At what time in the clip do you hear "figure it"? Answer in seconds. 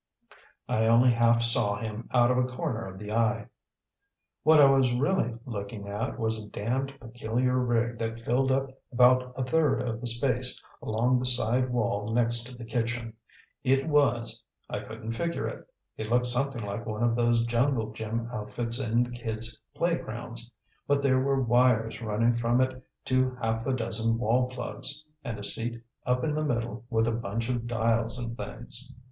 15.11-15.67